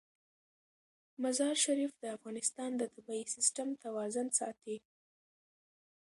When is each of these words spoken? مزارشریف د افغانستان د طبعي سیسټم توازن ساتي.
مزارشریف 1.23 1.91
د 2.01 2.03
افغانستان 2.15 2.71
د 2.77 2.83
طبعي 2.93 3.23
سیسټم 3.35 3.69
توازن 3.83 4.27
ساتي. 4.39 4.77